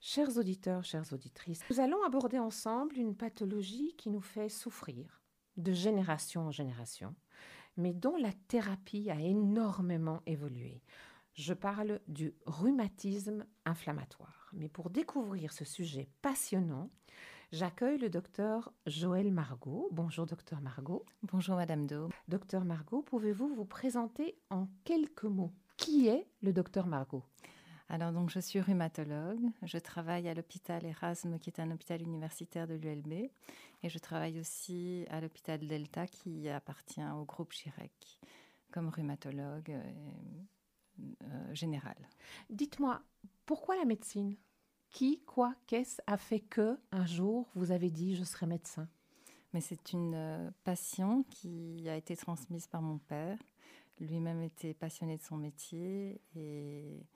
Chers 0.00 0.36
auditeurs, 0.36 0.84
chères 0.84 1.12
auditrices, 1.12 1.60
nous 1.70 1.80
allons 1.80 2.02
aborder 2.04 2.38
ensemble 2.38 2.96
une 2.98 3.16
pathologie 3.16 3.94
qui 3.96 4.10
nous 4.10 4.20
fait 4.20 4.48
souffrir 4.48 5.22
de 5.56 5.72
génération 5.72 6.42
en 6.42 6.50
génération, 6.50 7.14
mais 7.76 7.92
dont 7.92 8.16
la 8.16 8.32
thérapie 8.48 9.10
a 9.10 9.20
énormément 9.20 10.20
évolué. 10.26 10.82
Je 11.34 11.54
parle 11.54 12.00
du 12.08 12.34
rhumatisme 12.44 13.46
inflammatoire. 13.64 14.50
Mais 14.52 14.68
pour 14.68 14.90
découvrir 14.90 15.52
ce 15.52 15.64
sujet 15.64 16.08
passionnant, 16.20 16.90
j'accueille 17.52 17.98
le 17.98 18.08
docteur 18.08 18.72
Joël 18.86 19.30
Margot. 19.30 19.88
Bonjour 19.92 20.26
docteur 20.26 20.60
Margot. 20.60 21.04
Bonjour 21.22 21.56
Madame 21.56 21.86
Do. 21.86 22.08
Docteur 22.26 22.64
Margot, 22.64 23.02
pouvez-vous 23.02 23.54
vous 23.54 23.66
présenter 23.66 24.36
en 24.50 24.68
quelques 24.84 25.24
mots? 25.24 25.52
Qui 25.76 26.08
est 26.08 26.26
le 26.40 26.52
docteur 26.52 26.86
Margot? 26.86 27.22
Alors 27.88 28.10
donc 28.10 28.30
je 28.30 28.40
suis 28.40 28.60
rhumatologue, 28.60 29.50
je 29.62 29.76
travaille 29.76 30.28
à 30.28 30.34
l'hôpital 30.34 30.84
Erasme 30.86 31.38
qui 31.38 31.50
est 31.50 31.60
un 31.60 31.70
hôpital 31.70 32.00
universitaire 32.00 32.66
de 32.66 32.74
l'ULB 32.74 33.12
et 33.82 33.88
je 33.88 33.98
travaille 33.98 34.40
aussi 34.40 35.04
à 35.10 35.20
l'hôpital 35.20 35.60
Delta 35.66 36.06
qui 36.06 36.48
appartient 36.48 37.04
au 37.14 37.24
groupe 37.24 37.52
Chirec 37.52 38.18
comme 38.70 38.88
rhumatologue 38.88 39.70
euh, 39.70 39.92
euh, 41.24 41.54
général. 41.54 41.96
Dites-moi, 42.48 43.02
pourquoi 43.44 43.76
la 43.76 43.84
médecine? 43.84 44.36
Qui, 44.92 45.20
quoi, 45.24 45.54
qu'est-ce 45.66 46.02
a 46.06 46.18
fait 46.18 46.40
que 46.40 46.78
un 46.92 47.06
jour 47.06 47.48
vous 47.54 47.72
avez 47.72 47.90
dit 47.90 48.14
je 48.14 48.24
serai 48.24 48.44
médecin? 48.44 48.86
Mais 49.54 49.62
c'est 49.62 49.94
une 49.94 50.14
euh, 50.14 50.50
passion 50.64 51.24
qui 51.30 51.88
a 51.88 51.96
été 51.96 52.14
transmise 52.14 52.66
par 52.66 52.82
mon 52.82 52.98
père. 52.98 53.38
Lui-même 54.00 54.42
était 54.42 54.74
passionné 54.74 55.16
de 55.16 55.22
son 55.22 55.38
métier 55.38 56.20
et 56.36 57.06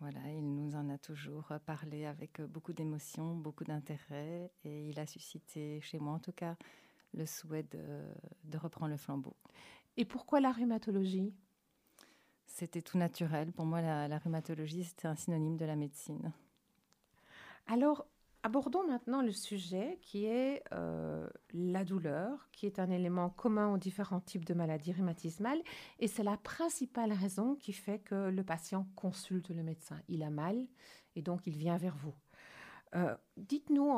voilà, 0.00 0.20
il 0.32 0.54
nous 0.54 0.74
en 0.76 0.90
a 0.90 0.98
toujours 0.98 1.50
parlé 1.64 2.04
avec 2.04 2.42
beaucoup 2.42 2.74
d'émotion, 2.74 3.36
beaucoup 3.36 3.64
d'intérêt, 3.64 4.50
et 4.64 4.90
il 4.90 4.98
a 4.98 5.06
suscité 5.06 5.80
chez 5.80 5.98
moi, 5.98 6.14
en 6.14 6.18
tout 6.18 6.32
cas, 6.32 6.56
le 7.14 7.24
souhait 7.24 7.62
de, 7.62 8.58
reprendre 8.58 8.90
le 8.90 8.98
flambeau. 8.98 9.34
Et 9.96 10.04
pourquoi 10.04 10.40
la 10.40 10.52
rhumatologie? 10.52 11.32
C'était 12.44 12.82
tout 12.82 12.98
naturel. 12.98 13.52
Pour 13.52 13.64
moi, 13.64 13.80
la, 13.80 14.08
la 14.08 14.18
rhumatologie, 14.18 14.84
c'était 14.84 15.08
un 15.08 15.16
synonyme 15.16 15.56
de 15.56 15.64
la 15.64 15.76
médecine. 15.76 16.32
Alors, 17.66 18.06
Abordons 18.44 18.86
maintenant 18.86 19.22
le 19.22 19.32
sujet 19.32 19.98
qui 20.02 20.26
est 20.26 20.62
euh, 20.74 21.26
la 21.54 21.82
douleur, 21.82 22.50
qui 22.52 22.66
est 22.66 22.78
un 22.78 22.90
élément 22.90 23.30
commun 23.30 23.72
aux 23.72 23.78
différents 23.78 24.20
types 24.20 24.44
de 24.44 24.52
maladies 24.52 24.92
rhumatismales. 24.92 25.62
Et 25.98 26.08
c'est 26.08 26.22
la 26.22 26.36
principale 26.36 27.14
raison 27.14 27.54
qui 27.54 27.72
fait 27.72 28.00
que 28.00 28.28
le 28.28 28.44
patient 28.44 28.86
consulte 28.96 29.48
le 29.48 29.62
médecin. 29.62 29.98
Il 30.08 30.22
a 30.22 30.28
mal 30.28 30.66
et 31.16 31.22
donc 31.22 31.46
il 31.46 31.56
vient 31.56 31.78
vers 31.78 31.96
vous. 31.96 32.14
Euh, 32.96 33.16
dites-nous, 33.38 33.90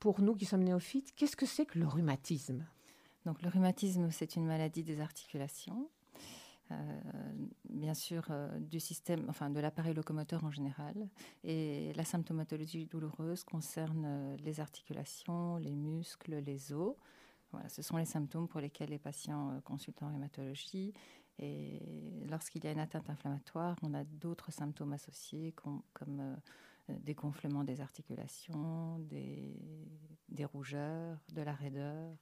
pour 0.00 0.20
nous 0.20 0.34
qui 0.34 0.44
sommes 0.44 0.64
néophytes, 0.64 1.14
qu'est-ce 1.14 1.36
que 1.36 1.46
c'est 1.46 1.64
que 1.64 1.78
le 1.78 1.86
rhumatisme? 1.86 2.66
Donc 3.24 3.40
le 3.42 3.50
rhumatisme, 3.50 4.10
c'est 4.10 4.34
une 4.34 4.46
maladie 4.46 4.82
des 4.82 5.00
articulations 5.00 5.88
bien 7.68 7.94
sûr 7.94 8.24
euh, 8.30 8.58
du 8.58 8.80
système, 8.80 9.24
enfin 9.28 9.50
de 9.50 9.60
l'appareil 9.60 9.94
locomoteur 9.94 10.44
en 10.44 10.50
général. 10.50 11.08
Et 11.44 11.92
la 11.94 12.04
symptomatologie 12.04 12.86
douloureuse 12.86 13.44
concerne 13.44 14.04
euh, 14.06 14.36
les 14.44 14.60
articulations, 14.60 15.56
les 15.56 15.74
muscles, 15.74 16.36
les 16.36 16.72
os. 16.72 16.96
Voilà, 17.52 17.68
ce 17.68 17.82
sont 17.82 17.96
les 17.96 18.04
symptômes 18.04 18.48
pour 18.48 18.60
lesquels 18.60 18.90
les 18.90 18.98
patients 18.98 19.60
consultent 19.64 20.02
en 20.02 20.08
rhumatologie. 20.08 20.92
Et 21.38 22.26
lorsqu'il 22.28 22.64
y 22.64 22.66
a 22.66 22.72
une 22.72 22.80
atteinte 22.80 23.08
inflammatoire, 23.08 23.76
on 23.82 23.94
a 23.94 24.04
d'autres 24.04 24.52
symptômes 24.52 24.92
associés 24.92 25.52
comme, 25.52 26.36
des 26.88 27.14
gonflements 27.14 27.64
des 27.64 27.80
articulations, 27.80 28.98
des 28.98 30.44
rougeurs, 30.44 31.18
de 31.32 31.40
la 31.40 31.54
raideur. 31.54 32.18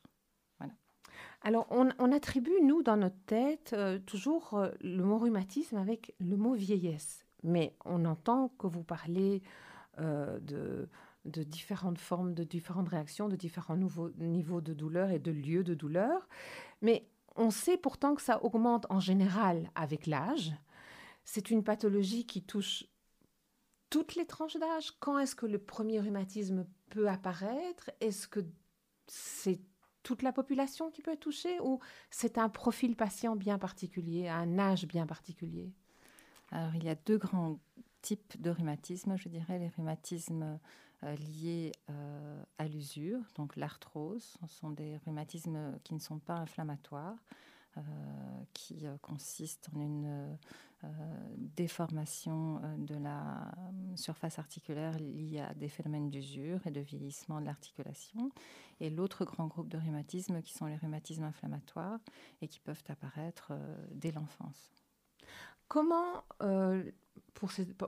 Alors, 1.43 1.67
on, 1.71 2.12
attribue, 2.12 2.61
nous, 2.62 2.83
dans 2.83 2.97
notre 2.97 3.21
tête, 3.27 3.72
euh, 3.72 3.99
toujours 3.99 4.55
euh, 4.55 4.71
le 4.81 5.05
mot 5.05 5.19
rhumatisme 5.19 5.77
avec 5.77 6.15
le 6.19 6.37
mot 6.37 6.55
vieillesse. 6.55 7.25
Mais 7.43 7.77
on 7.84 8.05
entend 8.05 8.49
que 8.59 8.67
vous 8.67 8.83
parlez 8.83 9.43
euh, 10.00 10.41
de, 10.41 10.89
de, 11.25 11.43
différentes 11.43 11.99
formes, 11.99 12.34
de 12.34 12.43
différentes 12.43 12.89
réactions, 12.89 13.28
de 13.28 13.37
différents 13.37 13.77
nouveaux, 13.77 14.11
niveaux 14.19 14.61
de 14.61 14.75
douleur 14.75 15.11
et 15.11 15.19
de 15.19 15.31
lieux 15.31 15.62
de 15.62 15.75
douleur. 15.75 16.28
Mais 16.83 17.06
on 17.37 17.50
sait 17.50 17.77
pourtant 17.77 18.15
que 18.15 18.22
ça 18.22 18.43
augmente 18.43 18.87
en 18.91 18.99
général 18.99 19.71
avec 19.75 20.06
l'âge. 20.06 20.53
C'est 21.25 21.50
une 21.50 21.62
pathologie 21.62 22.27
qui 22.27 22.43
touche 22.43 22.87
toutes 23.91 24.16
les 24.16 24.27
tranches 24.27 24.56
d'âge. 24.56 24.93
Quand 24.99 25.19
est-ce 25.19 25.37
que 25.37 25.47
le 25.47 25.59
premier 25.59 26.00
rhumatisme 26.00 26.66
peut 26.91 27.09
apparaître? 27.09 27.91
Est-ce 28.00 28.27
que 28.27 28.41
c'est 29.06 29.61
toute 30.06 30.22
la 30.22 30.31
population 30.31 30.89
qui 30.93 31.03
peut 31.03 31.11
être 31.11 31.19
touchée 31.19 31.59
ou 31.59 31.81
c'est 32.12 32.39
un 32.39 32.49
profil 32.49 32.94
patient 32.94 33.34
bien 33.34 33.59
particulier, 33.59 34.28
un 34.28 34.56
âge 34.56 34.87
bien 34.87 35.05
particulier? 35.05 35.72
Alors, 36.53 36.77
il 36.77 36.84
y 36.84 36.89
a 36.89 36.94
deux 36.94 37.19
grands 37.19 37.59
types 38.03 38.41
de 38.41 38.50
rhumatisme, 38.50 39.16
je 39.16 39.28
dirais, 39.28 39.59
les 39.59 39.66
rhumatismes 39.66 40.61
euh, 41.03 41.16
liés 41.16 41.72
euh, 41.91 42.41
à 42.59 42.69
l'usure, 42.69 43.21
donc 43.34 43.56
l'arthrose, 43.56 44.37
ce 44.41 44.47
sont 44.47 44.71
des 44.71 44.97
rhumatismes 44.99 45.77
qui 45.83 45.95
ne 45.95 45.99
sont 45.99 46.21
pas 46.21 46.34
inflammatoires, 46.34 47.19
qui 48.53 48.87
consistent 49.03 49.69
en 49.75 49.81
une 49.81 50.38
déformation 51.56 52.60
de 52.78 52.94
la 52.94 53.54
surface 53.97 54.38
articulaire 54.38 54.98
liée 54.98 55.41
à 55.41 55.54
des 55.54 55.69
phénomènes 55.69 56.10
d'usure 56.10 56.66
et 56.66 56.70
de 56.70 56.81
vieillissement 56.81 57.41
de 57.41 57.47
l'articulation 57.47 58.31
et 58.81 58.91
l'autre 58.91 59.25
grand 59.25 59.47
groupe 59.47 59.69
de 59.69 59.78
rhumatismes 59.78 60.42
qui 60.42 60.53
sont 60.53 60.66
les 60.66 60.76
rhumatismes 60.76 61.25
inflammatoires 61.25 62.00
et 62.41 62.48
qui 62.48 62.60
peuvent 62.60 62.82
apparaître 62.88 63.48
euh, 63.53 63.86
dès 63.91 64.12
l'enfance. 64.12 64.70
Comment, 65.69 66.25
euh, 66.42 66.84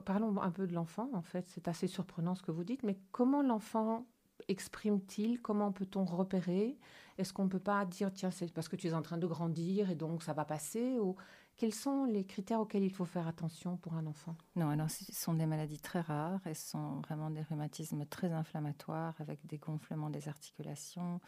parlons 0.04 0.40
un 0.40 0.50
peu 0.50 0.66
de 0.66 0.74
l'enfant, 0.74 1.10
en 1.12 1.22
fait, 1.22 1.46
c'est 1.48 1.68
assez 1.68 1.86
surprenant 1.86 2.34
ce 2.34 2.42
que 2.42 2.50
vous 2.50 2.64
dites, 2.64 2.82
mais 2.82 2.98
comment 3.12 3.42
l'enfant 3.42 4.06
exprime-t-il 4.48 5.40
Comment 5.40 5.72
peut-on 5.72 6.04
repérer 6.04 6.78
Est-ce 7.18 7.32
qu'on 7.32 7.44
ne 7.44 7.48
peut 7.48 7.58
pas 7.58 7.84
dire, 7.84 8.12
tiens, 8.12 8.30
c'est 8.30 8.52
parce 8.52 8.68
que 8.68 8.76
tu 8.76 8.88
es 8.88 8.94
en 8.94 9.02
train 9.02 9.18
de 9.18 9.26
grandir 9.26 9.90
et 9.90 9.94
donc 9.94 10.22
ça 10.22 10.32
va 10.32 10.44
passer 10.44 10.98
ou 10.98 11.16
quels 11.56 11.74
sont 11.74 12.04
les 12.04 12.24
critères 12.24 12.60
auxquels 12.60 12.84
il 12.84 12.92
faut 12.92 13.04
faire 13.04 13.26
attention 13.26 13.76
pour 13.76 13.94
un 13.94 14.06
enfant? 14.06 14.36
Non, 14.56 14.70
alors 14.70 14.88
ce 14.90 15.04
sont 15.12 15.34
des 15.34 15.46
maladies 15.46 15.80
très 15.80 16.00
rares 16.00 16.46
et 16.46 16.54
ce 16.54 16.70
sont 16.70 17.00
vraiment 17.00 17.30
des 17.30 17.42
rhumatismes 17.42 18.06
très 18.06 18.32
inflammatoires 18.32 19.14
avec 19.18 19.44
des 19.46 19.58
gonflements 19.58 20.08
des 20.08 20.28
articulations, 20.28 21.20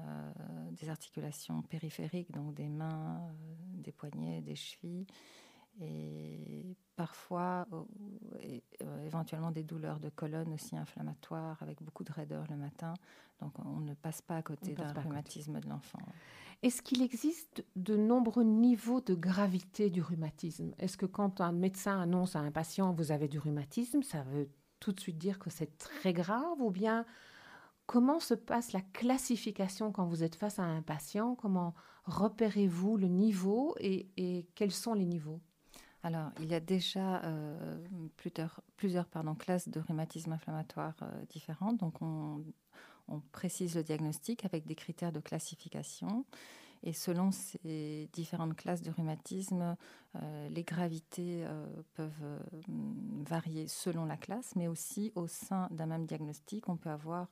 euh, 0.00 0.32
des 0.72 0.88
articulations 0.88 1.62
périphériques, 1.62 2.32
donc 2.32 2.54
des 2.54 2.68
mains, 2.68 3.20
euh, 3.20 3.32
des 3.74 3.92
poignets, 3.92 4.40
des 4.40 4.56
chevilles 4.56 5.06
et 5.80 6.76
parfois 6.96 7.66
euh, 7.72 9.06
éventuellement 9.06 9.50
des 9.50 9.62
douleurs 9.62 9.98
de 9.98 10.08
colonne 10.08 10.52
aussi 10.52 10.76
inflammatoires 10.76 11.62
avec 11.62 11.82
beaucoup 11.82 12.04
de 12.04 12.12
raideur 12.12 12.44
le 12.50 12.56
matin. 12.56 12.94
Donc 13.40 13.52
on 13.58 13.80
ne 13.80 13.94
passe 13.94 14.22
pas 14.22 14.36
à 14.36 14.42
côté 14.42 14.74
d'un 14.74 14.92
rhumatisme 14.92 15.58
de 15.58 15.68
l'enfant. 15.68 15.98
Est-ce 16.62 16.80
qu'il 16.80 17.02
existe 17.02 17.64
de 17.74 17.96
nombreux 17.96 18.44
niveaux 18.44 19.00
de 19.00 19.14
gravité 19.14 19.90
du 19.90 20.00
rhumatisme? 20.00 20.72
Est-ce 20.78 20.96
que 20.96 21.06
quand 21.06 21.40
un 21.40 21.50
médecin 21.50 22.00
annonce 22.00 22.36
à 22.36 22.40
un 22.40 22.52
patient 22.52 22.92
vous 22.92 23.10
avez 23.10 23.26
du 23.26 23.38
rhumatisme, 23.40 24.02
ça 24.02 24.22
veut 24.22 24.48
tout 24.78 24.92
de 24.92 25.00
suite 25.00 25.18
dire 25.18 25.40
que 25.40 25.50
c'est 25.50 25.76
très 25.78 26.12
grave? 26.12 26.60
Ou 26.60 26.70
bien 26.70 27.04
comment 27.86 28.20
se 28.20 28.34
passe 28.34 28.72
la 28.72 28.80
classification 28.80 29.90
quand 29.90 30.06
vous 30.06 30.22
êtes 30.22 30.36
face 30.36 30.60
à 30.60 30.62
un 30.62 30.82
patient? 30.82 31.34
Comment 31.34 31.74
repérez-vous 32.04 32.96
le 32.96 33.08
niveau 33.08 33.74
et, 33.80 34.46
quels 34.54 34.70
sont 34.72 34.94
les 34.94 35.06
niveaux? 35.06 35.40
Alors, 36.02 36.30
il 36.40 36.46
y 36.46 36.54
a 36.54 36.60
déjà 36.60 37.22
euh, 37.24 37.78
plusieurs, 38.16 38.60
classes 39.38 39.68
de 39.68 39.80
rhumatisme 39.80 40.32
inflammatoire 40.32 40.94
euh, 41.02 41.24
différentes. 41.30 41.78
Donc, 41.78 42.02
on, 42.02 42.42
précise 43.30 43.76
le 43.76 43.82
diagnostic 43.82 44.46
avec 44.46 44.66
des 44.66 44.74
critères 44.74 45.12
de 45.12 45.20
classification. 45.20 46.24
Et 46.82 46.94
selon 46.94 47.30
ces 47.30 48.08
différentes 48.14 48.56
classes 48.56 48.80
de 48.80 48.90
rhumatisme, 48.90 49.76
euh, 50.16 50.48
les 50.48 50.62
gravités 50.62 51.44
peuvent 51.92 52.40
varier 53.28 53.68
selon 53.68 54.06
la 54.06 54.16
classe, 54.16 54.56
mais 54.56 54.66
aussi 54.66 55.12
au 55.14 55.26
sein 55.26 55.68
d'un 55.72 55.84
même 55.84 56.06
diagnostic, 56.06 56.70
on 56.70 56.76
peut 56.76 56.88
avoir 56.88 57.28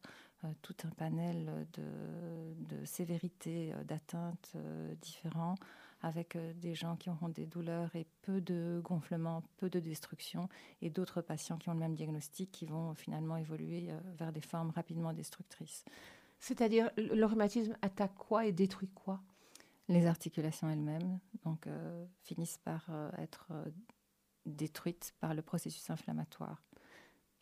tout 0.61 0.77
un 0.85 0.91
panel 0.91 1.67
de, 1.73 2.77
de 2.77 2.85
sévérité 2.85 3.73
d'atteinte 3.87 4.53
différents 5.01 5.55
avec 6.03 6.37
euh, 6.37 6.53
des 6.55 6.75
gens 6.75 6.97
qui 6.97 7.11
auront 7.11 7.29
des 7.29 7.47
douleurs 7.47 7.95
et 7.95 8.07
peu 8.23 8.41
de 8.41 8.81
gonflement, 8.85 9.43
peu 9.57 9.69
de 9.69 9.81
destruction, 9.81 10.49
et 10.83 10.91
d'autres 10.91 11.21
patients 11.21 11.59
qui 11.59 11.69
ont 11.69 11.75
le 11.75 11.79
même 11.79 11.95
diagnostic 11.95 12.51
qui 12.51 12.67
vont 12.67 12.95
finalement 12.95 13.37
évoluer 13.37 13.91
euh, 13.91 13.99
vers 14.17 14.33
des 14.33 14.41
formes 14.41 14.71
rapidement 14.71 15.13
destructrices. 15.13 15.85
C'est-à-dire, 16.39 16.91
le 16.97 17.25
rhumatisme 17.25 17.77
attaque 17.83 18.15
quoi 18.17 18.47
et 18.47 18.53
détruit 18.53 18.89
quoi? 18.89 19.21
Les 19.89 20.07
articulations 20.07 20.71
elles-mêmes 20.71 21.19
donc, 21.45 21.67
finissent 22.23 22.59
par 22.59 22.89
être 23.19 23.53
détruites 24.47 25.13
par 25.21 25.35
le 25.35 25.43
processus 25.43 25.91
inflammatoire. 25.91 26.63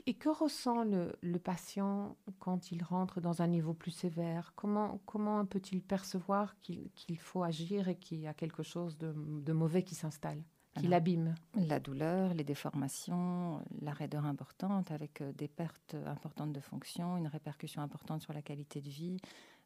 Et 0.09 0.15
que 0.15 0.31
ressent 0.31 0.85
le, 0.85 1.39
patient 1.39 2.17
quand 2.39 2.73
il 2.73 2.83
rentre 2.83 3.21
dans 3.21 3.43
un 3.43 3.47
niveau 3.47 3.75
plus 3.75 3.91
sévère? 3.91 4.55
Comment, 4.57 5.03
comment 5.05 5.45
peut-il 5.45 5.83
percevoir 5.83 6.59
qu'il 6.61 7.19
faut 7.19 7.43
agir 7.43 7.89
et 7.89 7.95
qu'il 7.95 8.19
y 8.21 8.27
a 8.27 8.33
quelque 8.33 8.63
chose 8.63 8.97
de, 8.97 9.53
mauvais 9.53 9.83
qui 9.83 9.95
s'installe, 9.95 10.43
qui 10.79 10.89
l'abîme? 10.89 11.35
La 11.57 11.79
douleur, 11.79 12.33
les 12.33 12.43
déformations, 12.43 13.63
la 13.83 13.93
raideur 13.93 14.25
importante 14.25 14.93
avec 14.93 15.21
euh, 15.21 15.31
des 15.35 15.47
pertes 15.47 15.95
importantes 16.07 16.55
de 16.55 16.61
fonction, 16.61 17.19
une 17.19 17.29
répercussion 17.29 17.83
importante 17.83 18.23
sur 18.23 18.33
la 18.33 18.41
qualité 18.41 18.81
de 18.81 18.89
vie, 18.89 19.19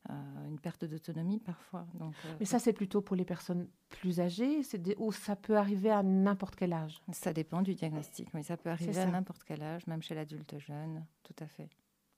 une 0.08 0.58
perte 0.58 0.84
d'autonomie 0.84 1.38
parfois. 1.38 1.86
Donc, 1.94 2.14
euh, 2.26 2.34
Mais 2.40 2.46
ça, 2.46 2.58
c'est 2.58 2.72
plutôt 2.72 3.00
pour 3.00 3.16
les 3.16 3.24
personnes 3.24 3.68
plus 3.88 4.20
âgées 4.20 4.60
ou 4.98 5.12
ça 5.12 5.36
peut 5.36 5.56
arriver 5.56 5.90
à 5.90 6.02
n'importe 6.02 6.56
quel 6.56 6.72
âge? 6.72 7.00
Ça 7.12 7.32
dépend 7.32 7.62
du 7.62 7.74
diagnostic, 7.74 8.32
mais 8.34 8.42
ça 8.42 8.56
peut 8.56 8.70
arriver 8.70 8.98
à 8.98 9.06
n'importe 9.06 9.44
quel 9.44 9.62
âge, 9.62 9.86
même 9.86 10.02
chez 10.02 10.14
l'adulte 10.14 10.58
jeune, 10.58 11.04
tout 11.22 11.36
à 11.38 11.46
fait. 11.46 11.68